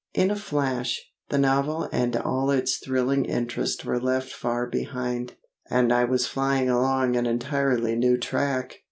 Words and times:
In 0.15 0.31
a 0.31 0.35
flash, 0.35 0.99
the 1.29 1.37
novel 1.37 1.87
and 1.91 2.15
all 2.15 2.49
its 2.49 2.77
thrilling 2.77 3.25
interest 3.25 3.85
were 3.85 4.01
left 4.01 4.33
far 4.33 4.65
behind, 4.65 5.35
and 5.69 5.93
I 5.93 6.05
was 6.05 6.25
flying 6.25 6.71
along 6.71 7.15
an 7.15 7.27
entirely 7.27 7.95
new 7.95 8.17
track. 8.17 8.79